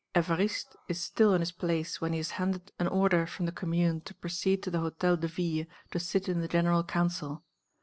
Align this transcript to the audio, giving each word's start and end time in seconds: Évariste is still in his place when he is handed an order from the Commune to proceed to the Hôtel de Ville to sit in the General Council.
Évariste 0.15 0.75
is 0.89 0.99
still 0.99 1.31
in 1.35 1.41
his 1.41 1.51
place 1.51 2.01
when 2.01 2.11
he 2.11 2.17
is 2.17 2.31
handed 2.31 2.71
an 2.79 2.87
order 2.87 3.27
from 3.27 3.45
the 3.45 3.51
Commune 3.51 4.01
to 4.01 4.15
proceed 4.15 4.63
to 4.63 4.71
the 4.71 4.79
Hôtel 4.79 5.19
de 5.19 5.27
Ville 5.27 5.65
to 5.91 5.99
sit 5.99 6.27
in 6.27 6.41
the 6.41 6.47
General 6.47 6.83
Council. 6.83 7.43